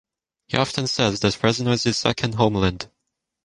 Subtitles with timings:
[0.47, 2.89] He often says that Fresno is his second homeland.